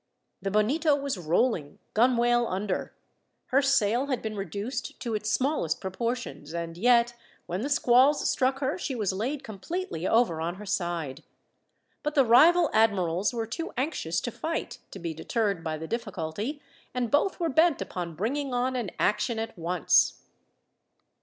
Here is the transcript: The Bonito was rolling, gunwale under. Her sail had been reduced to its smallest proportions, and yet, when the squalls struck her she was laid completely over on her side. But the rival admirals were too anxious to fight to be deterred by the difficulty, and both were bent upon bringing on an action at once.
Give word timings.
The 0.41 0.49
Bonito 0.49 0.95
was 0.95 1.19
rolling, 1.19 1.77
gunwale 1.93 2.47
under. 2.47 2.91
Her 3.49 3.61
sail 3.61 4.07
had 4.07 4.19
been 4.19 4.35
reduced 4.35 4.99
to 5.01 5.13
its 5.13 5.29
smallest 5.29 5.79
proportions, 5.79 6.55
and 6.55 6.75
yet, 6.75 7.13
when 7.45 7.61
the 7.61 7.69
squalls 7.69 8.27
struck 8.27 8.61
her 8.61 8.79
she 8.79 8.95
was 8.95 9.13
laid 9.13 9.43
completely 9.43 10.07
over 10.07 10.41
on 10.41 10.55
her 10.55 10.65
side. 10.65 11.21
But 12.01 12.15
the 12.15 12.25
rival 12.25 12.71
admirals 12.73 13.31
were 13.31 13.45
too 13.45 13.73
anxious 13.77 14.19
to 14.21 14.31
fight 14.31 14.79
to 14.89 14.97
be 14.97 15.13
deterred 15.13 15.63
by 15.63 15.77
the 15.77 15.85
difficulty, 15.87 16.63
and 16.95 17.11
both 17.11 17.39
were 17.39 17.49
bent 17.49 17.79
upon 17.79 18.15
bringing 18.15 18.55
on 18.55 18.75
an 18.75 18.89
action 18.97 19.37
at 19.37 19.55
once. 19.55 20.23